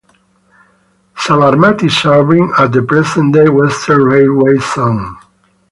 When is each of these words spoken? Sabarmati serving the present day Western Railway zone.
Sabarmati 1.15 1.87
serving 1.91 2.47
the 2.71 2.83
present 2.87 3.35
day 3.35 3.47
Western 3.49 4.01
Railway 4.03 4.57
zone. 4.57 5.15